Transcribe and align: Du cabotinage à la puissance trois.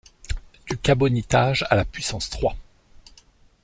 Du 0.65 0.79
cabotinage 0.79 1.63
à 1.69 1.75
la 1.75 1.85
puissance 1.85 2.31
trois. 2.31 2.55